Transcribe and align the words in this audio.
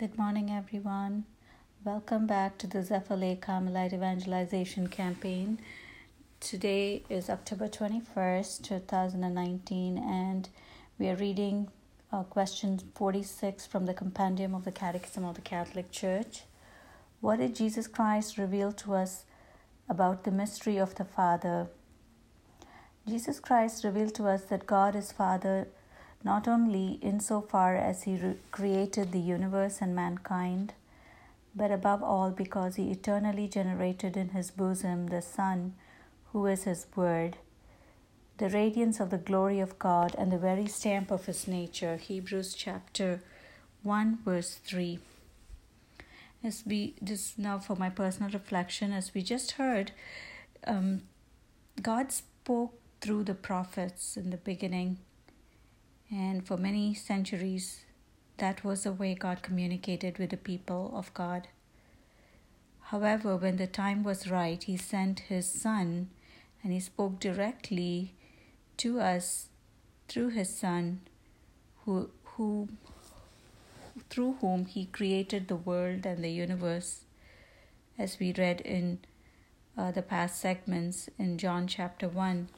Good 0.00 0.16
morning, 0.16 0.50
everyone. 0.50 1.24
Welcome 1.84 2.26
back 2.26 2.56
to 2.56 2.66
the 2.66 2.82
Zephyr 2.82 3.36
Carmelite 3.38 3.92
Evangelization 3.92 4.86
Campaign. 4.86 5.58
Today 6.40 7.02
is 7.10 7.28
October 7.28 7.68
21st, 7.68 8.62
2019, 8.62 9.98
and 9.98 10.48
we 10.98 11.10
are 11.10 11.16
reading 11.16 11.68
uh, 12.10 12.22
question 12.22 12.80
46 12.94 13.66
from 13.66 13.84
the 13.84 13.92
Compendium 13.92 14.54
of 14.54 14.64
the 14.64 14.72
Catechism 14.72 15.22
of 15.22 15.34
the 15.34 15.42
Catholic 15.42 15.90
Church. 15.90 16.44
What 17.20 17.40
did 17.40 17.54
Jesus 17.54 17.86
Christ 17.86 18.38
reveal 18.38 18.72
to 18.72 18.94
us 18.94 19.26
about 19.86 20.24
the 20.24 20.30
mystery 20.30 20.78
of 20.78 20.94
the 20.94 21.04
Father? 21.04 21.66
Jesus 23.06 23.38
Christ 23.38 23.84
revealed 23.84 24.14
to 24.14 24.28
us 24.28 24.44
that 24.44 24.66
God 24.66 24.96
is 24.96 25.12
Father 25.12 25.68
not 26.22 26.46
only 26.46 26.98
insofar 27.00 27.76
as 27.76 28.02
he 28.02 28.16
re- 28.16 28.36
created 28.50 29.12
the 29.12 29.20
universe 29.20 29.78
and 29.80 29.94
mankind, 29.94 30.74
but 31.54 31.70
above 31.70 32.02
all 32.02 32.30
because 32.30 32.76
he 32.76 32.90
eternally 32.90 33.48
generated 33.48 34.16
in 34.16 34.30
his 34.30 34.50
bosom 34.50 35.08
the 35.08 35.22
Son, 35.22 35.74
who 36.32 36.46
is 36.46 36.64
his 36.64 36.86
Word, 36.94 37.38
the 38.38 38.48
radiance 38.48 39.00
of 39.00 39.10
the 39.10 39.18
glory 39.18 39.60
of 39.60 39.78
God 39.78 40.14
and 40.16 40.30
the 40.30 40.38
very 40.38 40.66
stamp 40.66 41.10
of 41.10 41.26
his 41.26 41.48
nature. 41.48 41.96
Hebrews 41.96 42.54
chapter 42.54 43.20
1, 43.82 44.18
verse 44.24 44.54
3. 44.64 44.98
As 46.42 46.62
we 46.66 46.94
just 47.02 47.38
now 47.38 47.58
for 47.58 47.76
my 47.76 47.90
personal 47.90 48.30
reflection, 48.30 48.92
as 48.92 49.12
we 49.12 49.22
just 49.22 49.52
heard, 49.52 49.92
um, 50.66 51.02
God 51.82 52.12
spoke 52.12 52.74
through 53.00 53.24
the 53.24 53.34
prophets 53.34 54.16
in 54.16 54.30
the 54.30 54.36
beginning 54.36 54.98
and 56.10 56.46
for 56.46 56.56
many 56.56 56.92
centuries, 56.92 57.84
that 58.38 58.64
was 58.64 58.82
the 58.82 58.92
way 58.92 59.14
God 59.14 59.42
communicated 59.42 60.18
with 60.18 60.30
the 60.30 60.36
people 60.36 60.92
of 60.94 61.12
God. 61.14 61.48
However, 62.84 63.36
when 63.36 63.56
the 63.56 63.68
time 63.68 64.02
was 64.02 64.30
right, 64.30 64.60
He 64.62 64.76
sent 64.76 65.20
His 65.20 65.46
Son 65.46 66.10
and 66.62 66.72
He 66.72 66.80
spoke 66.80 67.20
directly 67.20 68.14
to 68.78 68.98
us 68.98 69.48
through 70.08 70.30
His 70.30 70.48
Son, 70.54 71.02
who, 71.84 72.10
who, 72.24 72.68
through 74.08 74.38
whom 74.40 74.64
He 74.66 74.86
created 74.86 75.46
the 75.46 75.56
world 75.56 76.04
and 76.04 76.24
the 76.24 76.30
universe, 76.30 77.04
as 77.96 78.18
we 78.18 78.32
read 78.32 78.60
in 78.62 78.98
uh, 79.78 79.92
the 79.92 80.02
past 80.02 80.40
segments 80.40 81.08
in 81.18 81.38
John 81.38 81.68
chapter 81.68 82.08
1. 82.08 82.48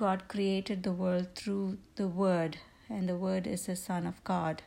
God 0.00 0.28
created 0.28 0.82
the 0.82 0.92
world 0.92 1.34
through 1.34 1.76
the 1.96 2.08
Word, 2.08 2.56
and 2.88 3.06
the 3.06 3.16
Word 3.16 3.46
is 3.46 3.66
the 3.66 3.76
Son 3.76 4.06
of 4.06 4.24
God. 4.24 4.62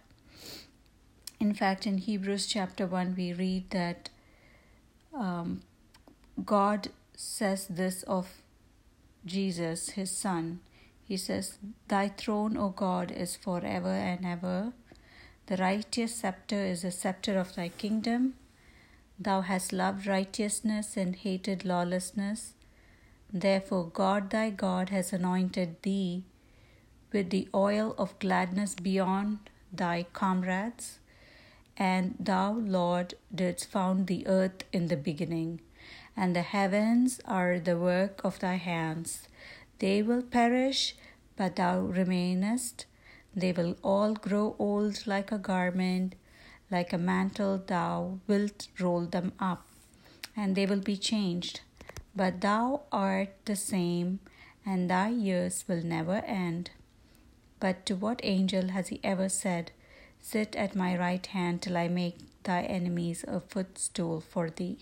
In 1.40 1.56
fact, 1.56 1.88
in 1.88 1.98
Hebrews 1.98 2.45
chapter 2.45 2.86
1, 2.86 3.16
we 3.17 3.34
read 3.34 3.72
that 3.72 4.12
um, 5.12 5.64
God 6.45 6.90
says 7.16 7.66
this 7.66 8.03
of 8.03 8.28
Jesus, 9.25 9.90
his 10.02 10.12
Son. 10.12 10.59
He 11.03 11.17
says, 11.17 11.58
Thy 11.88 12.09
throne, 12.09 12.56
O 12.56 12.70
God, 12.70 13.09
is 13.09 13.36
forever 13.36 13.90
and 14.12 14.23
ever. 14.28 14.73
The 15.47 15.58
righteous 15.58 16.14
scepter 16.14 16.64
is 16.64 16.84
the 16.84 16.92
scepter 16.92 17.40
of 17.40 17.56
thy 17.56 17.70
kingdom. 17.70 18.36
Thou 19.18 19.42
hast 19.42 19.73
loved 19.73 20.06
righteousness 20.06 20.95
and 20.95 21.16
hated 21.16 21.66
lawlessness. 21.66 22.53
Therefore, 23.36 23.88
God 23.88 24.30
thy 24.30 24.52
God 24.52 24.89
has 24.89 25.12
anointed 25.12 25.81
thee 25.81 26.23
with 27.12 27.31
the 27.31 27.50
oil 27.56 27.95
of 27.98 28.20
gladness 28.20 28.75
beyond 28.75 29.50
thy 29.72 30.03
comrades. 30.14 31.00
And 31.75 32.16
thou, 32.20 32.52
Lord, 32.52 33.16
didst 33.34 33.72
found 33.72 34.06
the 34.06 34.28
earth 34.28 34.64
in 34.72 34.88
the 34.88 34.95
beginning, 34.95 35.62
and 36.16 36.36
the 36.36 36.44
heavens 36.44 37.20
are 37.25 37.59
the 37.59 37.80
work 37.80 38.23
of 38.23 38.38
thy 38.38 38.56
hands. 38.56 39.28
They 39.80 40.03
will 40.03 40.22
perish, 40.22 40.96
but 41.36 41.56
thou 41.56 41.80
remainest. 41.80 42.86
They 43.36 43.52
will 43.52 43.75
all 43.81 44.13
grow 44.13 44.56
old 44.59 45.07
like 45.07 45.31
a 45.31 45.40
garment, 45.40 46.13
like 46.69 46.94
a 46.94 47.00
mantle, 47.00 47.57
thou 47.66 48.19
wilt 48.28 48.68
roll 48.80 49.07
them 49.07 49.34
up, 49.40 49.66
and 50.36 50.56
they 50.56 50.68
will 50.68 50.81
be 50.81 50.97
changed 50.97 51.62
but 52.16 52.41
thou 52.41 52.81
art 52.91 53.29
the 53.46 53.56
same, 53.56 54.19
and 54.66 54.90
thy 54.90 55.09
years 55.09 55.66
will 55.68 55.84
never 55.84 56.18
end. 56.25 56.72
But 57.59 57.85
to 57.88 57.96
what 57.96 58.19
angel 58.24 58.69
has 58.69 58.90
he 58.90 59.00
ever 59.03 59.29
said, 59.29 59.72
Sit 60.22 60.56
at 60.56 60.75
my 60.75 60.97
right 60.97 61.25
hand 61.25 61.62
till 61.62 61.75
I 61.75 61.88
make 61.88 62.18
thy 62.44 62.62
enemies 62.63 63.25
a 63.28 63.40
footstool 63.40 64.22
for 64.22 64.50
thee? 64.50 64.78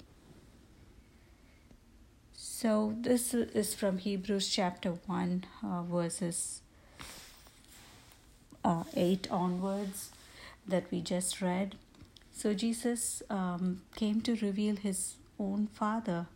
So, 2.34 2.96
this 3.00 3.34
is 3.34 3.74
from 3.74 3.98
Hebrews 3.98 4.50
chapter 4.50 4.92
1, 4.92 5.46
uh, 5.63 5.81
verses 5.84 6.62
uh, 8.63 8.84
8 8.96 9.28
onwards 9.31 10.12
that 10.68 10.84
we 10.92 11.02
just 11.02 11.42
read. 11.42 11.75
So, 12.31 12.53
Jesus 12.53 13.24
um, 13.30 13.81
came 13.96 14.22
to 14.22 14.36
reveal 14.36 14.75
his 14.75 15.16
own 15.40 15.68
Father 15.68 16.28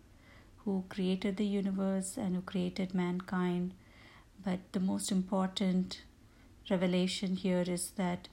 who 0.65 0.83
created 0.89 1.37
the 1.37 1.45
universe 1.45 2.17
and 2.17 2.35
who 2.35 2.41
created 2.41 2.93
mankind. 2.93 3.73
But 4.43 4.59
the 4.73 4.79
most 4.79 5.11
important 5.11 6.01
revelation 6.69 7.35
here 7.35 7.63
is 7.65 7.91
that 7.91 8.27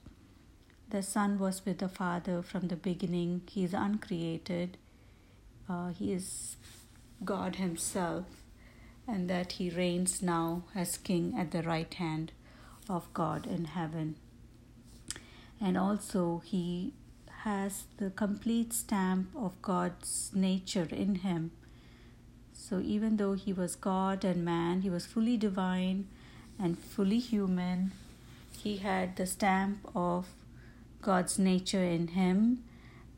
the 0.89 1.03
Son 1.03 1.39
was 1.39 1.65
with 1.65 1.77
the 1.77 1.87
Father 1.87 2.41
from 2.41 2.67
the 2.67 2.75
beginning. 2.75 3.41
He 3.49 3.63
is 3.63 3.73
uncreated, 3.73 4.77
uh, 5.69 5.89
He 5.89 6.11
is 6.11 6.57
God 7.23 7.55
Himself, 7.55 8.25
and 9.07 9.29
that 9.29 9.53
He 9.53 9.69
reigns 9.69 10.21
now 10.21 10.63
as 10.75 10.97
King 10.97 11.35
at 11.37 11.51
the 11.51 11.63
right 11.63 11.93
hand 11.93 12.31
of 12.89 13.13
God 13.13 13.45
in 13.45 13.65
heaven. 13.65 14.15
And 15.61 15.77
also, 15.77 16.41
He 16.43 16.93
has 17.43 17.83
the 17.97 18.09
complete 18.09 18.73
stamp 18.73 19.29
of 19.35 19.61
God's 19.61 20.31
nature 20.33 20.87
in 20.91 21.15
Him 21.15 21.51
so, 22.69 22.79
even 22.79 23.17
though 23.17 23.33
he 23.33 23.51
was 23.51 23.75
God 23.75 24.23
and 24.23 24.45
man, 24.45 24.83
he 24.83 24.89
was 24.89 25.05
fully 25.05 25.35
divine 25.35 26.07
and 26.57 26.79
fully 26.79 27.19
human. 27.19 27.91
He 28.57 28.77
had 28.77 29.17
the 29.17 29.25
stamp 29.25 29.79
of 29.93 30.27
God's 31.01 31.37
nature 31.37 31.83
in 31.83 32.07
him, 32.07 32.63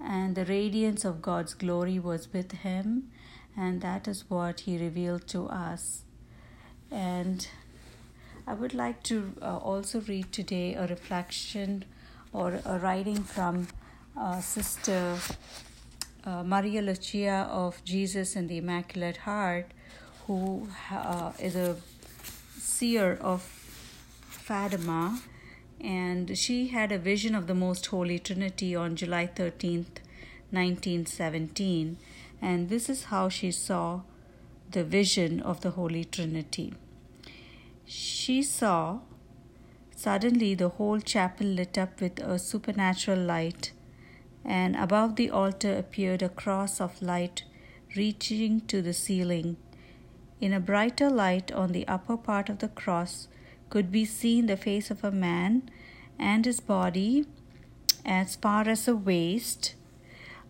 and 0.04 0.34
the 0.34 0.46
radiance 0.46 1.06
of 1.06 1.22
God's 1.22 1.54
glory 1.54 2.00
was 2.00 2.34
with 2.34 2.54
him, 2.54 3.12
and 3.56 3.82
that 3.82 4.08
is 4.08 4.26
what 4.30 4.62
he 4.62 4.80
revealed 4.80 5.28
to 5.28 5.48
us. 5.48 6.02
And 6.90 7.48
I 8.48 8.56
would 8.56 8.74
like 8.74 9.04
to 9.04 9.32
uh, 9.44 9.58
also 9.58 10.02
read 10.02 10.32
today 10.32 10.74
a 10.74 10.88
reflection 10.88 11.86
or 12.34 12.62
a 12.66 12.80
writing 12.80 13.24
from 13.24 13.68
uh, 14.18 14.42
Sister 14.42 15.18
uh, 16.26 16.44
Maria 16.44 16.82
Lucia 16.82 17.48
of 17.50 17.84
Jesus 17.86 18.36
and 18.36 18.50
the 18.50 18.58
Immaculate 18.58 19.18
Heart, 19.18 19.68
who 20.28 20.68
uh, 20.92 21.32
is 21.40 21.56
a 21.56 21.78
seer 22.58 23.18
of 23.22 23.42
Fatima, 23.42 25.22
and 25.80 26.38
she 26.38 26.68
had 26.68 26.92
a 26.92 26.98
vision 26.98 27.36
of 27.36 27.48
the 27.48 27.54
Most 27.54 27.86
Holy 27.88 28.18
Trinity 28.18 28.76
on 28.76 28.96
July 28.96 29.28
13th, 29.28 30.02
1917. 30.52 31.98
And 32.42 32.70
this 32.70 32.90
is 32.90 33.06
how 33.06 33.30
she 33.30 33.52
saw 33.52 34.02
the 34.72 34.84
vision 34.84 35.42
of 35.42 35.62
the 35.62 35.72
Holy 35.72 36.06
Trinity. 36.06 36.74
She 37.86 38.42
saw 38.42 39.00
suddenly 39.96 40.56
the 40.56 40.70
whole 40.70 41.00
chapel 41.00 41.48
lit 41.48 41.78
up 41.78 42.02
with 42.02 42.20
a 42.20 42.40
supernatural 42.40 43.20
light 43.20 43.72
and 44.46 44.76
above 44.76 45.16
the 45.16 45.30
altar 45.30 45.76
appeared 45.76 46.22
a 46.22 46.30
cross 46.30 46.80
of 46.80 47.02
light 47.02 47.44
reaching 47.96 48.62
to 48.62 48.82
the 48.82 48.94
ceiling. 48.94 49.58
In 50.40 50.54
a 50.54 50.60
brighter 50.60 51.10
light 51.10 51.52
on 51.52 51.72
the 51.72 51.88
upper 51.88 52.18
part 52.18 52.50
of 52.50 52.60
the 52.60 52.68
cross 52.68 53.28
could 53.70 53.92
be 53.92 54.06
seen 54.06 54.46
the 54.46 54.58
face 54.58 54.92
of 54.92 55.04
a 55.04 55.12
man 55.12 55.70
and 56.20 56.46
his 56.46 56.60
body 56.60 57.26
as 58.06 58.36
far 58.36 58.68
as 58.70 58.86
the 58.86 58.96
waist. 58.96 59.76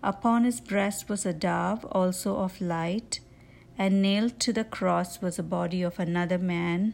Upon 0.03 0.44
his 0.44 0.59
breast 0.59 1.07
was 1.07 1.25
a 1.25 1.33
dove, 1.33 1.86
also 1.86 2.38
of 2.38 2.62
light, 2.62 3.21
and 3.77 4.01
nailed 4.01 4.39
to 4.42 4.53
the 4.53 4.63
cross 4.63 5.21
was 5.21 5.38
the 5.38 5.44
body 5.44 5.81
of 5.81 6.00
another 6.00 6.38
man. 6.38 6.94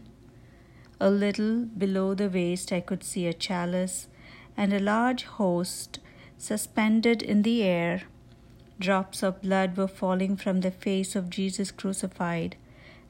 A 0.99 1.09
little 1.09 1.65
below 1.65 2.13
the 2.13 2.29
waist, 2.29 2.71
I 2.71 2.79
could 2.79 3.03
see 3.03 3.25
a 3.25 3.33
chalice 3.33 4.07
and 4.55 4.71
a 4.71 4.79
large 4.79 5.23
host 5.23 5.99
suspended 6.41 7.21
in 7.21 7.43
the 7.43 7.61
air. 7.61 8.01
Drops 8.79 9.21
of 9.21 9.43
blood 9.43 9.77
were 9.77 9.87
falling 9.87 10.35
from 10.35 10.61
the 10.61 10.71
face 10.71 11.15
of 11.15 11.29
Jesus 11.29 11.69
crucified 11.69 12.55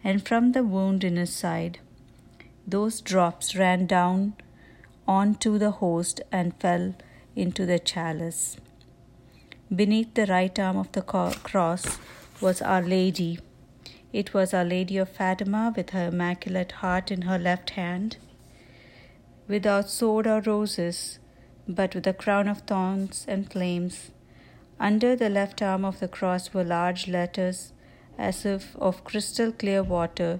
and 0.03 0.27
from 0.27 0.51
the 0.51 0.63
wound 0.63 1.05
in 1.05 1.15
his 1.15 1.33
side. 1.33 1.79
Those 2.67 2.99
drops 2.99 3.55
ran 3.55 3.85
down 3.85 4.33
onto 5.07 5.57
the 5.57 5.71
host 5.71 6.19
and 6.31 6.59
fell 6.59 6.93
into 7.33 7.65
the 7.65 7.79
chalice. 7.79 8.57
Beneath 9.73 10.13
the 10.13 10.25
right 10.25 10.59
arm 10.59 10.75
of 10.75 10.91
the 10.91 11.01
cross 11.01 11.97
was 12.41 12.61
Our 12.61 12.81
Lady. 12.81 13.39
It 14.11 14.33
was 14.33 14.53
Our 14.53 14.65
Lady 14.65 14.97
of 14.97 15.07
Fatima 15.07 15.73
with 15.75 15.91
her 15.91 16.07
Immaculate 16.07 16.73
Heart 16.83 17.11
in 17.11 17.21
her 17.21 17.39
left 17.39 17.71
hand, 17.71 18.17
without 19.47 19.89
sword 19.89 20.27
or 20.27 20.41
roses, 20.41 21.19
but 21.67 21.95
with 21.95 22.07
a 22.07 22.13
crown 22.13 22.47
of 22.47 22.59
thorns 22.61 23.25
and 23.27 23.51
flames. 23.51 24.11
Under 24.79 25.15
the 25.15 25.29
left 25.29 25.61
arm 25.61 25.85
of 25.85 25.99
the 25.99 26.07
cross 26.07 26.53
were 26.53 26.63
large 26.63 27.07
letters, 27.07 27.71
as 28.17 28.45
if 28.45 28.75
of 28.77 29.03
crystal 29.03 29.51
clear 29.51 29.83
water, 29.83 30.39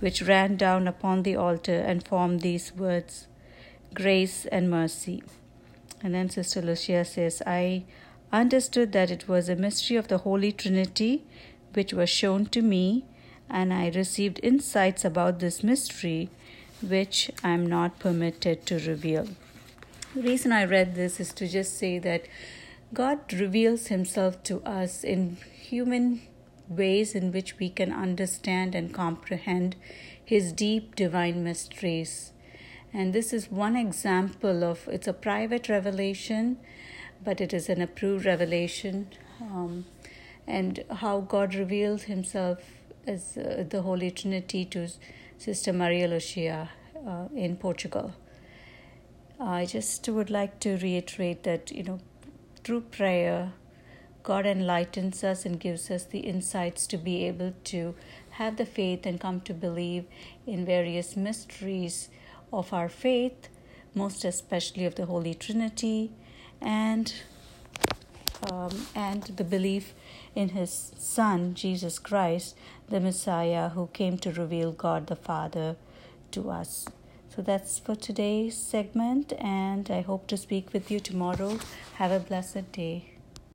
which 0.00 0.22
ran 0.22 0.56
down 0.56 0.88
upon 0.88 1.22
the 1.22 1.36
altar 1.36 1.80
and 1.80 2.06
formed 2.06 2.40
these 2.40 2.72
words 2.74 3.26
Grace 3.92 4.46
and 4.46 4.70
Mercy. 4.70 5.22
And 6.02 6.14
then 6.14 6.28
Sister 6.28 6.60
Lucia 6.60 7.04
says, 7.04 7.42
I 7.46 7.84
understood 8.32 8.92
that 8.92 9.10
it 9.10 9.28
was 9.28 9.48
a 9.48 9.56
mystery 9.56 9.96
of 9.96 10.08
the 10.08 10.18
Holy 10.18 10.52
Trinity 10.52 11.24
which 11.74 11.92
was 11.92 12.10
shown 12.10 12.46
to 12.46 12.62
me, 12.62 13.04
and 13.48 13.72
I 13.72 13.90
received 13.90 14.40
insights 14.42 15.04
about 15.04 15.38
this 15.38 15.62
mystery 15.62 16.30
which 16.80 17.30
I 17.42 17.50
am 17.50 17.66
not 17.66 17.98
permitted 17.98 18.66
to 18.66 18.78
reveal. 18.78 19.28
The 20.14 20.22
reason 20.22 20.52
I 20.52 20.64
read 20.64 20.94
this 20.94 21.18
is 21.18 21.32
to 21.32 21.48
just 21.48 21.76
say 21.76 21.98
that 21.98 22.26
God 22.92 23.32
reveals 23.32 23.88
Himself 23.88 24.40
to 24.44 24.62
us 24.62 25.02
in 25.02 25.38
human 25.52 26.22
ways 26.68 27.16
in 27.16 27.32
which 27.32 27.58
we 27.58 27.68
can 27.68 27.92
understand 27.92 28.76
and 28.76 28.94
comprehend 28.94 29.74
His 30.24 30.52
deep 30.52 30.94
divine 30.94 31.42
mysteries. 31.42 32.32
And 32.92 33.12
this 33.12 33.32
is 33.32 33.50
one 33.50 33.74
example 33.74 34.62
of 34.62 34.86
it's 34.86 35.08
a 35.08 35.12
private 35.12 35.68
revelation, 35.68 36.58
but 37.24 37.40
it 37.40 37.52
is 37.52 37.68
an 37.68 37.82
approved 37.82 38.24
revelation. 38.24 39.08
Um, 39.40 39.84
and 40.46 40.84
how 40.92 41.22
God 41.22 41.56
revealed 41.56 42.02
Himself 42.02 42.60
as 43.04 43.36
uh, 43.36 43.64
the 43.68 43.82
Holy 43.82 44.12
Trinity 44.12 44.64
to 44.66 44.88
Sister 45.38 45.72
Maria 45.72 46.06
Lucia 46.06 46.70
uh, 47.04 47.26
in 47.34 47.56
Portugal. 47.56 48.14
I 49.38 49.66
just 49.66 50.08
would 50.08 50.30
like 50.30 50.60
to 50.60 50.76
reiterate 50.76 51.42
that, 51.42 51.72
you 51.72 51.82
know, 51.82 51.98
through 52.62 52.82
prayer, 52.82 53.52
God 54.22 54.46
enlightens 54.46 55.22
us 55.24 55.44
and 55.44 55.60
gives 55.60 55.90
us 55.90 56.04
the 56.04 56.20
insights 56.20 56.86
to 56.86 56.96
be 56.96 57.26
able 57.26 57.52
to 57.64 57.94
have 58.30 58.56
the 58.56 58.64
faith 58.64 59.04
and 59.04 59.20
come 59.20 59.40
to 59.42 59.52
believe 59.52 60.06
in 60.46 60.64
various 60.64 61.16
mysteries 61.16 62.08
of 62.52 62.72
our 62.72 62.88
faith, 62.88 63.48
most 63.94 64.24
especially 64.24 64.86
of 64.86 64.94
the 64.94 65.06
Holy 65.06 65.34
Trinity, 65.34 66.12
and 66.60 67.12
um, 68.50 68.86
and 68.94 69.22
the 69.24 69.44
belief 69.44 69.94
in 70.34 70.50
His 70.50 70.92
Son 70.98 71.54
Jesus 71.54 71.98
Christ, 71.98 72.56
the 72.88 73.00
Messiah, 73.00 73.70
who 73.70 73.88
came 73.88 74.18
to 74.18 74.32
reveal 74.32 74.72
God 74.72 75.06
the 75.06 75.16
Father 75.16 75.76
to 76.30 76.50
us. 76.50 76.86
So 77.34 77.42
that's 77.42 77.80
for 77.80 77.96
today's 77.96 78.56
segment, 78.56 79.32
and 79.40 79.90
I 79.90 80.02
hope 80.02 80.28
to 80.28 80.36
speak 80.36 80.72
with 80.72 80.88
you 80.88 81.00
tomorrow. 81.00 81.58
Have 81.94 82.12
a 82.12 82.20
blessed 82.20 82.70
day. 82.70 83.13